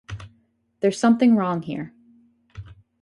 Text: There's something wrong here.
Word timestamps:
There's 0.79 0.99
something 0.99 1.35
wrong 1.35 1.61
here. 1.61 1.93